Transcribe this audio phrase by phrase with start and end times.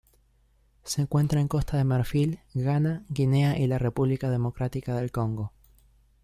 [0.83, 5.53] Se encuentra en Costa de Marfil, Ghana, Guinea y la República Democrática del Congo.